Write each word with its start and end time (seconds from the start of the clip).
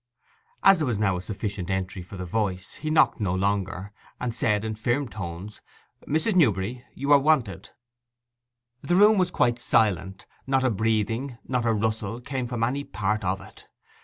As 0.63 0.79
there 0.79 0.87
was 0.87 0.97
now 0.97 1.15
a 1.17 1.21
sufficient 1.21 1.69
entry 1.69 2.01
for 2.01 2.17
the 2.17 2.25
voice, 2.25 2.73
he 2.73 2.89
knocked 2.89 3.19
no 3.19 3.35
longer, 3.35 3.91
but 4.19 4.33
said 4.33 4.65
in 4.65 4.73
firm 4.73 5.07
tones, 5.07 5.61
'Mrs. 6.07 6.33
Newberry, 6.33 6.83
you 6.95 7.11
are 7.11 7.19
wanted.' 7.19 7.69
The 8.81 8.95
room 8.95 9.19
was 9.19 9.29
quite 9.29 9.59
silent; 9.59 10.25
not 10.47 10.63
a 10.63 10.71
breathing, 10.71 11.37
not 11.47 11.67
a 11.67 11.73
rustle, 11.73 12.19
came 12.19 12.47
from 12.47 12.63
any 12.63 12.83
part 12.83 13.23
of 13.23 13.41
it. 13.41 13.67